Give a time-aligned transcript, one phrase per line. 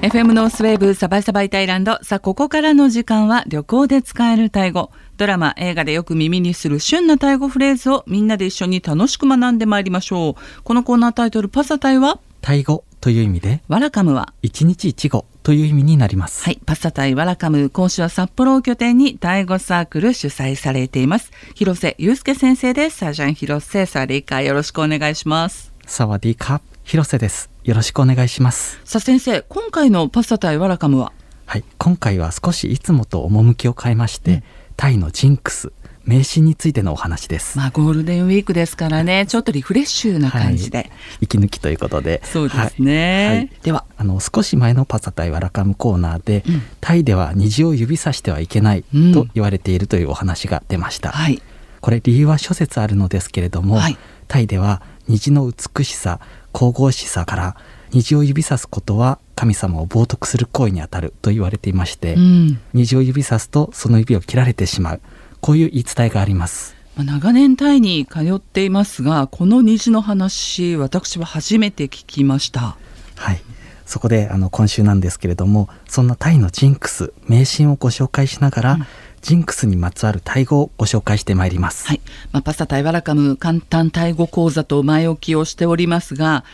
[0.00, 1.98] FM ノースウェーブサバイサバイタイランド。
[2.02, 4.92] さあここからの時間は旅行で使えるタイ語。
[5.16, 10.62] ドラマ映画でよく耳にする旬なタイ語フレーズをみんなで一緒に楽しく学んでまいりましょう。
[10.62, 12.20] このコーナータイトルパサタイは？
[12.40, 14.32] タイ語という意味でワラカムは？
[14.40, 16.44] 一日一語という意味になります。
[16.44, 17.68] はいパサタイワラカム。
[17.68, 21.32] 講師は札幌を拠点にタイ語サークル主催されています。
[21.56, 22.98] 広瀬祐介先生です。
[22.98, 23.84] サージャン広瀬。
[23.84, 25.72] サリカよろしくお願いします。
[25.88, 27.50] サワディーカ広瀬です。
[27.64, 28.80] よろしくお願いします。
[28.82, 31.12] さあ先生今回のパサタイワラカムは？
[31.44, 31.64] はい。
[31.76, 34.42] 今回は少しいつもと趣を変えまして、うん、
[34.74, 35.70] タイのジンクス
[36.06, 37.58] 迷信についてのお話です。
[37.58, 43.26] まあゴールデンウィークですからね、ちょっとリフレッシュな感じで、はい、息抜きということで、そうですね。
[43.26, 43.36] はい。
[43.36, 43.84] はい、では。
[43.98, 51.10] あの少し前のパサタイワラカムコーナーで、うん、タイでは虹を指さしてはいけないと言われているというお話が出ました。
[51.10, 51.38] うん、
[51.82, 53.78] これ理由は諸説あるのですけれども、
[54.26, 56.20] タイでは虹の美しさ、
[56.58, 57.56] 神々しさから
[57.90, 65.00] 虹を指さすことは神様を冒涜する行為にあたると言われていまして、うん、虹を指さすとその指を切られてしまう。
[65.40, 66.74] こういう言い伝えがあります。
[66.96, 72.76] 長年タイに通っていますがこの虹の話私は初めて聞きました。
[73.14, 73.40] はい。
[73.86, 78.86] そこであの今週なんですけれどもそんなタイのジンクス迷信をご紹介しながら、うん
[79.22, 81.86] ジンクスにまつわるタイ語をご紹介してまいります。
[81.86, 82.00] はい、
[82.32, 86.44] まあ、パスタタイワラカム簡単タイ語講座と前置きをしておりますが、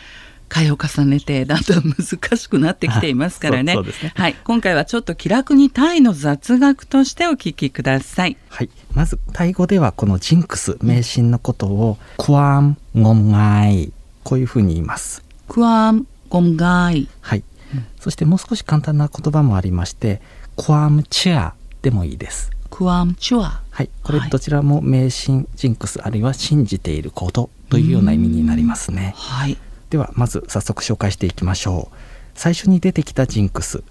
[0.47, 3.75] 回を重ねてだんだん難しくなってきていますからね。
[3.75, 8.37] ねはい、今回はちょっと気楽にタイの雑学としてお聞きください。
[8.49, 13.91] はい、まずタイ語ではこのジンクス迷信のことをクワンゴンガイ
[14.23, 15.23] こういうふうに言います。
[15.47, 17.07] クワンゴンガイ。
[17.21, 17.43] はい。
[17.73, 20.21] うん、そしてもう少し簡単な言葉もありまして、
[20.57, 21.53] クワムチア
[21.85, 22.49] でもいいです。
[22.71, 23.61] クワムチュア。
[23.69, 29.13] はい、これどちらも迷信、ジンクスあるいは信じていることというような意味になりますね。
[29.15, 29.55] はい。
[29.91, 31.95] ではまず早速紹介していきましょう。
[32.33, 33.83] 最初に出てきたジンクス。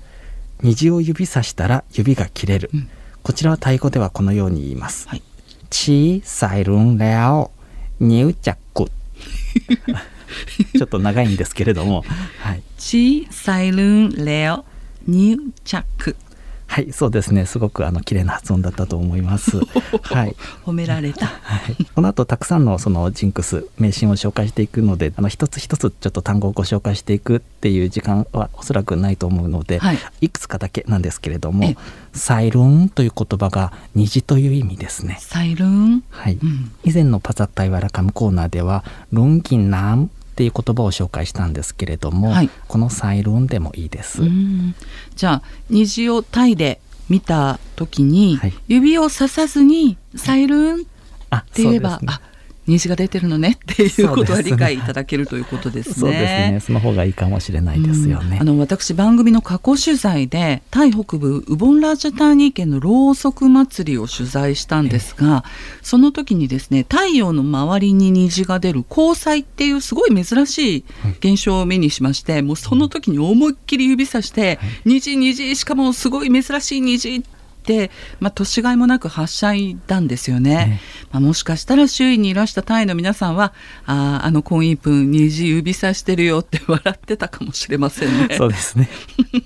[0.60, 2.88] 虹を指さしたら指が切れる、うん、
[3.22, 5.22] こちらはタイ語ではこのように言います、はい、
[5.68, 7.50] チーサイルンレオ
[8.00, 8.90] ニューチャック
[10.76, 12.04] ちょっと長いんですけれども、
[12.40, 14.64] はい、チーサイルンレオ
[15.06, 16.16] ニューチャック
[16.74, 17.46] はい、そうですね。
[17.46, 19.60] すごくあの綺麗な発音だったと思います。
[20.02, 21.26] はい、褒められた。
[21.26, 31.76] はい、この後たくさんのそのジンクス迷信を紹介していくので、あの一つ一つちょっと単語をご紹介していくっていう時間はおそらくないと思うので、はい、いくつかだけなんですけれども、
[32.12, 35.18] サイルンという言葉が虹という意味ですね。
[35.20, 36.02] サイルン？
[36.10, 36.38] はい。
[36.42, 44.20] うん、以前のパザッタイワラカムコーナーではルンギンナムっていう言葉を紹介したんですけれども、はい、このサイルンでもいいです。
[45.14, 50.80] じゃあ虹をタイで見た時に、はい、指をささずに「サイルン」
[51.36, 52.20] って言えば、ね、あ
[52.66, 55.94] 虹が出てるのね っていうことは理解いただけるということですね。
[55.94, 56.60] そうですね。
[56.60, 58.38] その方がいいかもしれないですよね。
[58.40, 65.44] あの私番組の過去取材でタイ北部ウボンラージャターニー県のろうそく祭りを取材したんですが、
[65.82, 70.84] その時にですね太陽の周りに虹が出る光彩っていうすごい珍しい
[71.20, 77.33] 現象を目にしまして、もうその時に思いっきり指さして「虹虹しかもすごい珍しい虹」って
[77.64, 80.80] で、まあ、年がいもなくはしゃいだんですよね、ね
[81.10, 83.52] まあ、もしかしたら周囲にいらしたタイの皆さんは
[83.86, 88.36] ああのコンイープン虹指さしてるよって笑ってたかもしれませんね。
[88.36, 88.88] そうですね。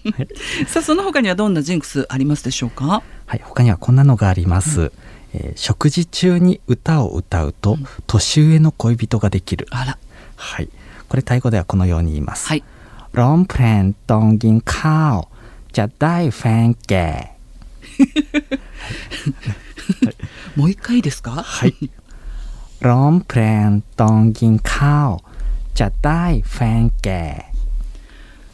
[0.66, 3.02] さあその他にはどんなジンクスありますでしょうか？
[3.26, 4.92] はい他にはこんなのがあります、うん
[5.34, 9.66] えー、食事中に歌を歌うと、うん、年上の恋人ができる。
[9.70, 9.98] あら。
[10.36, 10.68] はい。
[11.08, 12.48] これタイ語ではこのように言います。
[12.48, 12.64] はい
[13.12, 15.28] ロンプレントンギンカオ
[15.72, 17.32] じゃ大フェンケ
[20.56, 21.73] もう一回いいですかはい
[22.88, 23.67] ร้องเพลง
[24.01, 25.09] ตอนกินข้าว
[25.79, 26.23] จะได้
[26.53, 27.23] แฟนแก่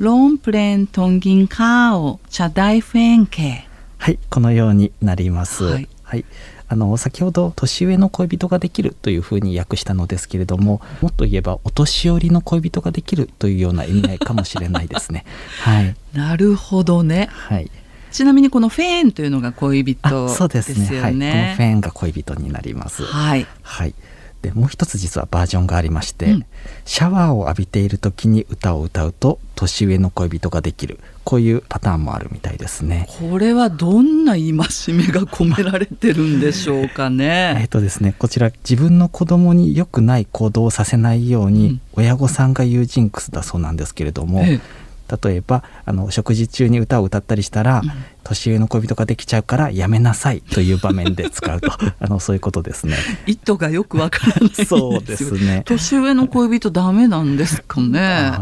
[0.06, 1.96] ร้องเพลงตอนกินข้าว
[2.38, 3.52] จะได้แฟนแก่
[3.98, 6.26] はいこのようになりますはい、はい
[6.72, 15.26] あの先ほど年上の恋人ができるというふうに訳したのですけれどももっと言えばお年寄りの恋人ができるというような意味合いかもしれないですね
[15.64, 17.72] はいなるほどねはい
[18.15, 21.01] ちなみにこのフェーンというのが恋人そうですね。
[21.01, 23.03] はい、このフェーンが恋人になります。
[23.03, 23.95] はい、はい、
[24.41, 26.47] でもう一つ実はバージョンがありまして、うん。
[26.85, 31.01] シャワーを浴びている時に歌を歌うと年上の恋人ができる。
[31.25, 33.09] こういうパターンもあるみたいですね。
[33.19, 37.67] これはどんな戒めが込められてるんでしょうかえっね。
[37.73, 41.81] とですねこちら自分の子供に良くない行動をさせないように、うん。
[41.95, 44.84] 親御さんが言うジンクスだそうなんですけれども、ええ
[45.23, 47.91] 例えばあの食事中に歌を歌ったりしたら、うん。
[48.25, 51.71] 年上の恋人ができちゃうからやめなさいという場面で使うと。
[52.01, 52.97] あのそういうことですね。
[53.27, 55.63] 意図がよくわからないんですよそうですね。
[55.67, 58.33] 年上の恋人ダメなんですかね。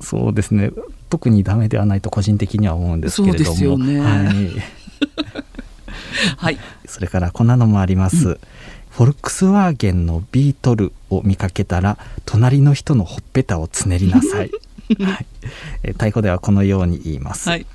[0.00, 0.70] そうですね。
[1.10, 4.62] 特にダメではないと個人的には思うんですけれども、ね、はい、
[6.36, 8.38] はい、それからこんなのもあります、うん、
[8.90, 14.50] フォルクスワーゲンのビートルを見かけたら隣の人のほっぺたをつねりなさい、
[14.98, 15.20] は
[15.84, 17.48] い、タイ語ではこのように言います。
[17.48, 17.66] はい、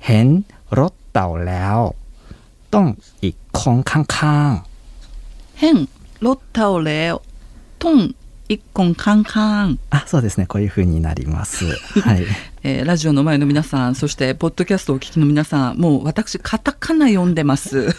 [0.00, 1.94] へんろったおれお
[2.70, 4.64] どんいこんかんかん。
[5.56, 5.88] へん
[6.20, 6.82] ろったお
[8.48, 9.78] 一本カンカン。
[9.90, 10.46] あそうですね。
[10.46, 11.66] こういう風になります。
[12.00, 12.24] はい、
[12.62, 17.94] えー、ラジオの前の皆さんそしてポッドキャストをお聞きの皆さんもう私カタカナ読んでます、はい、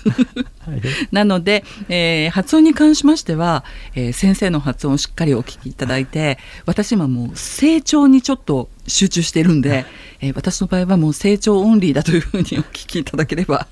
[1.12, 3.64] なので、えー、発音に関しましては、
[3.96, 9.86] えー、先生の発音をしっかりお聞きいただいて私今もう成長にちょっと集中しているんで、
[10.22, 13.68] えー、私の場合はもう成長オンリーだというふうにお聞きいただければ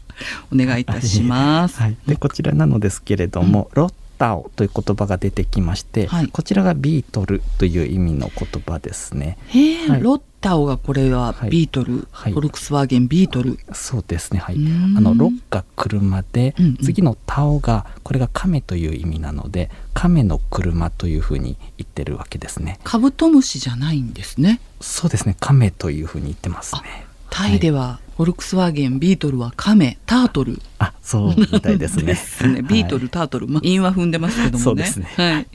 [0.52, 1.80] お願いいたします。
[1.80, 3.88] はい、でこちらなのですけれども、うん、
[4.18, 9.38] เต่า という言葉が出てきまして、はい、こちらがビートルという意味の言葉ですね。
[9.48, 13.58] へはい、รถเต่า がこれはビートル、はい、フォルクスワーゲンビートル。
[13.74, 14.40] そうですね。
[14.40, 14.56] はい。
[14.56, 22.80] あのรถ が車で、うんうん、次の เต่า がこれが亀という意味なので、亀の車というふうに言ってるわけですね。
[22.84, 24.60] カブトムシじゃないんですね。
[24.82, 25.36] そうですね。
[25.40, 27.08] 亀というふうに言ってますね。
[27.36, 32.16] タイではフォルクスワーゲンビートルはカメタートルあそうみたいですね。
[32.16, 32.62] すね。
[32.62, 35.48] ビートル、タートル、まあ、韻は踏んでますけどもね、ね、はい、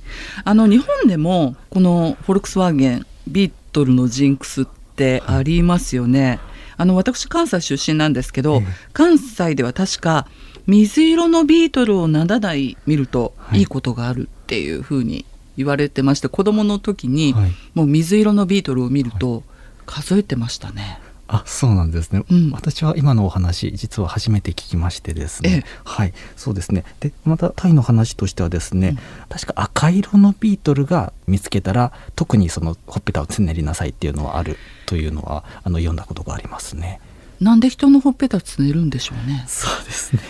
[0.44, 6.38] あの日本でもこのフォルクスワーゲンビートルのジンクスってありますよね、はい、
[6.77, 10.26] あの私関西出身なんですけど、えー、関西では確か
[10.67, 13.62] 水色のビートルを7台見るとい。
[13.62, 15.25] いことがあるっていうふうに
[15.56, 17.35] 言われてまして、はい、子供の時に
[17.73, 19.44] もう水色のビートルを見ると
[19.87, 21.00] 数えてましたね。
[21.32, 25.65] あそうなんですね、うん、私は今のお話実は初めて聞きましてですね。
[25.85, 26.12] はい。
[26.37, 26.85] そうですね。
[26.99, 28.97] でまたタイの話としてはですね、うん、
[29.29, 37.00] 確か赤色のビートルが見つけたら特にそのほっぺたをつねりなさいっていうのはあるというのはあの読んだことがありますね。
[37.41, 39.44] なんで人のほっぺたつねるんでしょうね。
[39.47, 40.23] そうですね。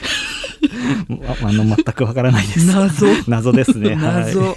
[1.42, 2.66] あの全くわからないです。
[2.66, 3.06] 謎。
[3.26, 3.96] 謎ですね。
[3.96, 4.56] 謎、 はい、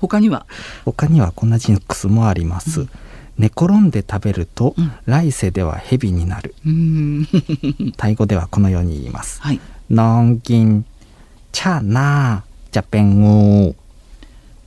[0.00, 0.44] 他には？
[0.84, 2.90] 他にはこんなジンクスもあります、うん
[3.38, 6.54] 寝転んで食べると、うん、来世では蛇になる。
[7.96, 9.40] タイ語ではこのように言います。
[9.42, 9.60] はい。
[9.90, 10.84] ノンギン
[11.52, 13.74] チャナジャペングー。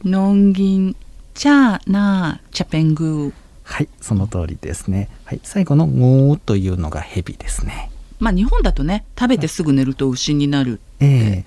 [0.05, 0.95] ノンギン
[1.33, 3.33] チャナジャペングー。
[3.63, 5.09] はい、その通りですね。
[5.25, 7.91] はい、最後のゴーというのが蛇ですね。
[8.19, 10.79] まあ日本だとね、食べてすぐ寝ると牛になる。
[10.99, 11.45] え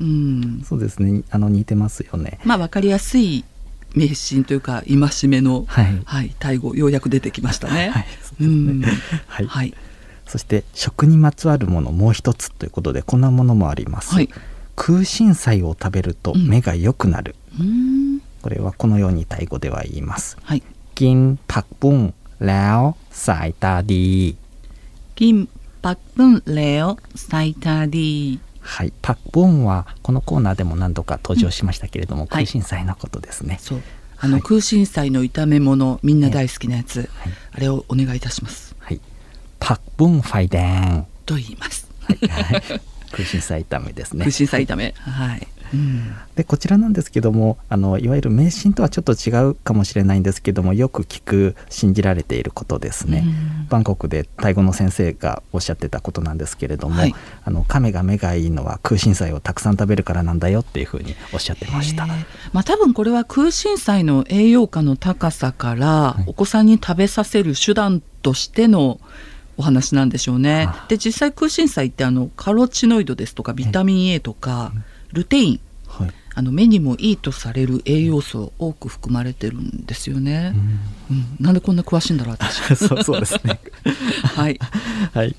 [0.00, 1.22] えー、うん、そうですね。
[1.30, 2.40] あの似てますよね。
[2.44, 3.44] まあわかりやすい
[3.95, 7.89] 迷信というか戒めの、はい、はい、タイ語ようやく出てきましたね。
[7.89, 8.87] はい、そうですね。
[9.27, 9.73] はい、はい、
[10.27, 14.13] そして食にまつわるものもう一つということでこんなものもあります。
[14.13, 14.29] はい、
[14.75, 17.35] 空心菜を食べると目が良くなる。
[17.59, 20.37] うん、これはこのようにタイ語では言います。
[20.43, 20.63] はい。
[20.95, 21.99] กินผักบุ้ง
[22.47, 22.79] แล้ว
[23.25, 24.07] สายตาดี
[25.19, 25.37] กิน
[25.83, 26.85] ผักบุ้งแล้ว
[27.29, 28.11] สายตาดี
[28.60, 33.58] はい、パクボンはこのコーナーでも何度か登場しましたけれども、うん、空心菜のことですね。
[33.60, 33.82] そう
[34.18, 37.08] あの、はい、空心菜の炒め物みんな大好きなやつ、はい、
[37.52, 38.76] あれをお願いいたします。
[38.78, 39.00] はい、
[39.58, 41.88] パクボンファイデンと言います。
[42.06, 42.18] はい、
[43.12, 44.20] 空心菜炒めですね。
[44.20, 45.48] 空心菜炒め、はい。
[46.34, 53.24] でこちらなんですけどもあのいわゆる迷信とはちょっと違うかもしれないんですけどもよく聞く信じられていることですね、
[53.68, 57.14] バンコクでタイ語の先生がおっしゃってたことなんですけれども、はい、
[57.44, 69.00] あの亀が目がいいのは空心菜をたくさん食べるからなんだよっていうふうにおっしゃってました、まあ、多分これは空心菜の栄養価の高さから、はい、お子さんに食べさせる手段としての
[69.56, 70.68] お話なんでしょうね。
[70.88, 74.72] で実際空心菜ってあのカロチノイドですとかビタミン A とか、
[75.12, 80.52] ルテイン、はい、あの目にもいいとされる栄養素多く含まれてるんですよね。
[81.10, 82.76] うん、うん、なんでこんな詳しいんだろう私。
[82.76, 83.60] そ うそうですね。
[84.34, 84.58] はい。
[85.12, 85.36] はい。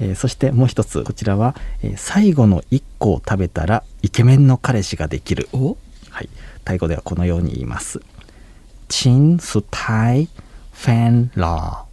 [0.00, 5.48] えー、そしてもう一つこちらは、えー、最後の一個を食べたらイケメンの彼氏ができる。
[6.10, 6.28] はい。
[6.64, 8.00] タイ語ではこのように言います。
[8.88, 10.28] チンスタイ
[10.72, 11.84] フェンロー。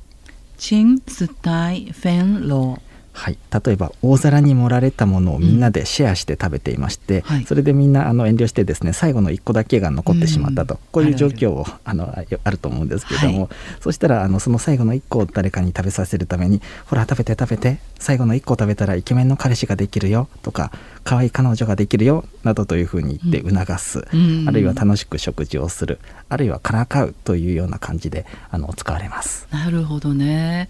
[0.58, 2.91] チンスタイフェンロー。
[3.22, 7.22] はい、例えば大皿に盛られたものをみんなでシェアして食べていまして、うん。
[7.22, 13.50] はい、それでみんなあの遠慮してですね最後の1個だけが残ってしまったと、うん、こういう状況をあのあると思うんですけれども、はい、
[13.80, 20.72] そしたらあのその最後の1個を誰かに食べさせるために「ほら食べて食べて最後の1個食べたらイケメンの彼氏ができるよ」とか
[21.06, 26.00] 「可愛い彼女ができるよ」などというふうに言って促す、うん、あるいは楽しく食事をする。
[26.30, 29.48] あるいはからかうというような感じであの使われます。
[29.52, 30.70] なるほどね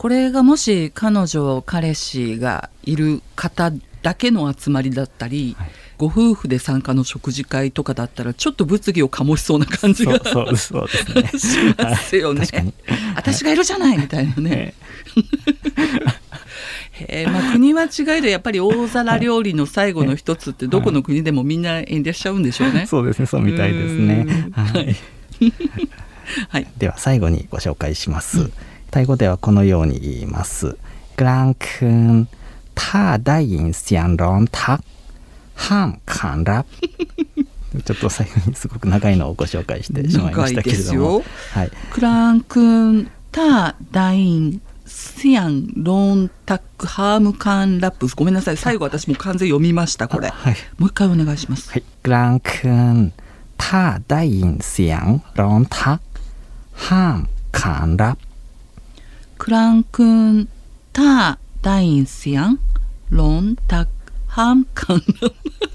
[0.00, 11.28] これがもし彼女彼氏がいる方だけの集まりだったり、はい、ご夫婦で参加の食事会とかだったらちょっと物議を醸しそうな感じがそうそうですね。
[11.38, 12.46] しますよね。
[13.14, 14.72] 私がいるじゃないみたいなね。
[17.00, 17.30] えー。
[17.30, 22.86] まあ、国は違いでやっぱり大皿料理の最後の一つってどこの国でもみんな遠慮しちゃうんでしょうね。
[22.86, 23.26] そうですね。
[23.26, 24.26] そうみたいですね。
[24.52, 24.96] はい、
[26.48, 28.40] はい、では最後にご紹介します。
[28.40, 28.52] うん、
[28.90, 30.76] タイ語ではこのように言います。
[31.16, 32.28] グラン君、
[32.74, 34.80] 他大イシャンロンタ、
[35.54, 36.64] ハンカンラ。
[37.84, 41.22] ちょっと最後にすごく長いのをご紹介してしまいましたけれども。
[41.52, 48.56] はい、クラン君、タダインシアンロンタックハームカンラップごめんなさい。
[48.56, 53.12] 最後私も完全読みましたこれ、はい、もう一回お願いします、はい、グラン君
[53.56, 56.00] タダインシアンロンタッ
[56.72, 58.29] ハームカンラップ
[59.40, 60.48] クランクン
[60.92, 62.60] ターダインスヤン？
[63.08, 63.90] ロンタク
[64.26, 65.02] ハンカン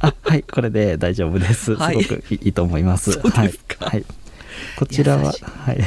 [0.01, 3.13] あはいこれで大丈夫です、はい、すごくいいと思います。
[3.13, 4.05] そうですか、はい、はい、
[4.77, 5.33] こちらは
[5.65, 5.79] はい。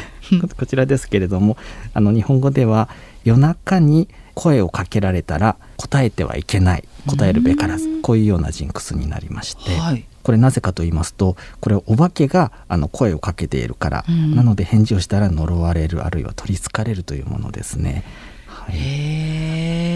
[0.59, 1.57] こちらですけれども
[1.95, 2.89] あの日本語では
[3.23, 4.09] 夜中に
[4.39, 18.05] 「声をかけられたら答えてはいけない答えるべからずこういうようなジンクスになりまして、はい、これなぜかと言いますとこれお化けがあの声をかけているから、なので返事をしたら呪われるあるいは取りつかれるというものですね。
[18.47, 18.77] はい、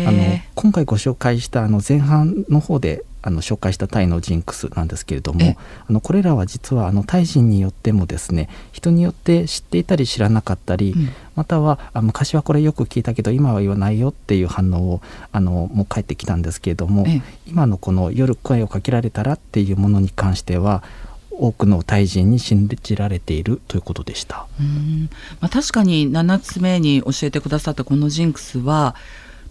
[0.07, 5.57] あの今回ご紹介したあの前半の方であの紹介したタイのジンクスなんですけれども
[5.89, 17.07] あのこれらは実はあのタイ人によってもですね人によって知っていたり知らなかったり、うん、またはあ昔はこれよく聞いたけど今は言わないよっていう反応をあのもう返ってきたんですけれども
[17.47, 20.83] 今のこの夜声をかけられたらっていうものに関しては
[21.31, 24.47] 多くのタイ人に信じられているということでした。
[24.61, 25.09] うん。
[25.41, 28.95] まあ、確かに7つ目に教えてくださったこのジンクスは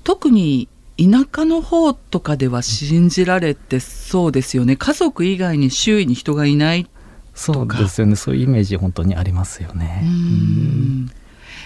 [0.03, 0.67] 特に
[0.98, 4.75] 田舎の方とかでは信じられてそうですよね。
[4.75, 6.88] 家族以外に周囲に人がいない
[7.34, 8.15] そうですよね。
[8.15, 10.01] そういうイメージ本当にありますよね。
[10.03, 11.12] うん。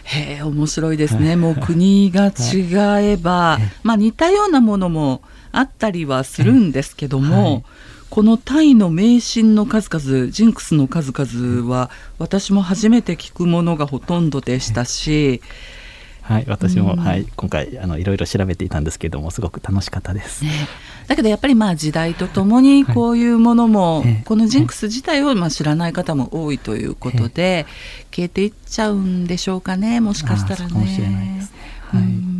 [0.04, 1.36] へえ面白いですね。
[1.36, 7.64] もう国が違えば、まあ、似たようなものもあったりはするんですけども、はい、
[8.10, 11.90] このタイの迷信の数々ジンクスの数々は
[12.20, 15.30] 私も初めて聞くものがほとんどでしたし。
[15.30, 15.42] はい、
[16.48, 20.44] 私も、うん、はい、今回あのいろいろ調べていたんですけどもすごく楽しかったです。
[20.44, 20.52] ね、
[21.08, 27.66] だけどやっぱりまあ時代とともにこういうものも、はい、このジンクス自体をまあ知らない方も多いということで、
[28.12, 30.72] 消えていっちゃうんでしょうかねもしかしたらね。
[30.72, 31.58] かもしれないですね。
[31.92, 32.35] はい。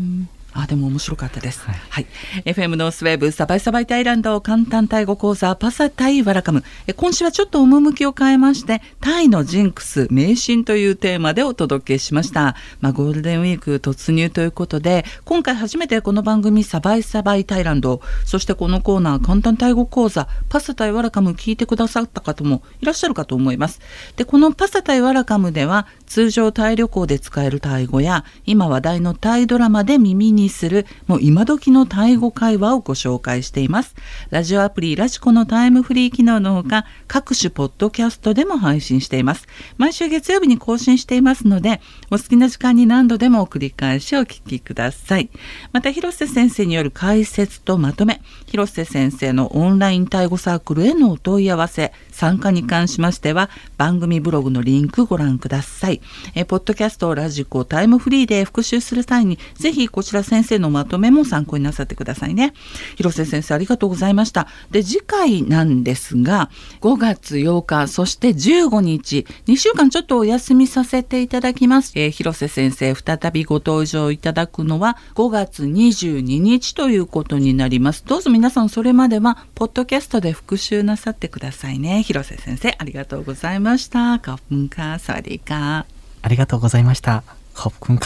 [0.58, 1.60] あでも面白かったです。
[1.66, 2.08] はい、はい、
[2.46, 6.64] FM ノースウェーブサバイサバイタイランド簡単タイ語講座 ภาษาไทยวันละคำ。
[6.96, 12.56] 今週はちょっと趣を変えましてタイのジンクス迷信というテーマでお届けしました。
[12.80, 23.82] まあゴールデンウィーク突入ということで今回初めてこの番組サバイサバイタイランドそしてこのコーナー簡単タイ語講座 ภาษาไทยวันละคำ 聞いてくださった方もいらっしゃるかと思います。
[24.16, 33.96] でこのパサタイワラカムでは通常タイ旅行で使えるタイ語や今話題のタイドラマで耳にするもう今時のタイ語会話をご紹介しています。
[34.30, 39.48] ラジオアプリラジコのタイムフリー機能のほか各種ポッドキャストでも配信しています。
[39.78, 45.30] 毎週月曜日に更新していますのでお好きな時間に何度でも繰り返しお聞きください。
[45.72, 56.02] また広瀬先生による解説とまとめ広瀬先生のオンラインタイ語サークルへのお問い合わせ参加に関しましては番組ブログのリンクご覧ください。
[56.34, 62.54] えポッドキャストラジコタイムフリーで復習する際にぜひこちら先先生のまとめも参考になさってくださいね。
[62.98, 64.48] 広瀬先生ありがとうございました。
[64.70, 66.50] で次回なんですが
[66.82, 71.94] 5月8日そして15日2週間ちょっとお休みさせていただきます。
[71.96, 78.04] えー、広瀬先生再びご登場いただくのは5月22日ということになります。
[78.06, 82.04] どうぞ皆さんそれまではポッドキャストで復習なさってくださいね。
[82.04, 84.20] 広瀬先生ありがとうございました。
[84.20, 85.86] 花粉かサワディか。
[86.22, 87.24] ありがとうございました。
[87.56, 87.98] ขップคุณ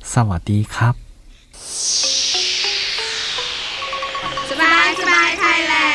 [0.00, 1.05] サワディสวั
[4.49, 5.73] สบายสบายไทยแล